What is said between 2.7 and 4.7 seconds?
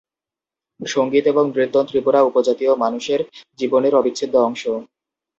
মানুষের জীবনের অবিচ্ছেদ্য অংশ।